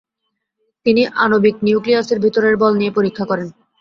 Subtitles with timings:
[0.85, 3.47] তিনি আণবিক নিউক্লিয়াসের ভিতরের বল নিয়ে পরীক্ষা করেন।